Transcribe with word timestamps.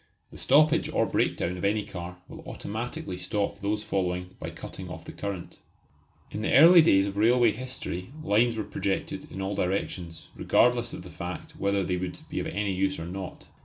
The 0.31 0.37
stoppage 0.39 0.89
or 0.91 1.05
breakdown 1.05 1.57
of 1.59 1.63
any 1.63 1.85
car 1.85 2.17
will 2.27 2.39
automatically 2.47 3.17
stop 3.17 3.59
those 3.59 3.83
following 3.83 4.33
by 4.39 4.49
cutting 4.49 4.89
off 4.89 5.05
the 5.05 5.11
current. 5.11 5.59
In 6.31 6.41
the 6.41 6.53
early 6.53 6.81
days 6.81 7.05
of 7.05 7.17
railway 7.17 7.51
history 7.51 8.11
lines 8.23 8.55
were 8.57 8.63
projected 8.63 9.31
in 9.31 9.43
all 9.43 9.53
directions, 9.53 10.29
regardless 10.35 10.91
of 10.93 11.03
the 11.03 11.11
fact 11.11 11.55
whether 11.55 11.83
they 11.83 11.97
would 11.97 12.17
be 12.29 12.39
of 12.39 12.47
any 12.47 12.71
use 12.73 12.97
or 12.97 13.05
not. 13.05 13.47